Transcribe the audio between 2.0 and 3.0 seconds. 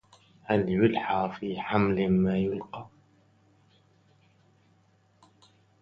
ما يلقى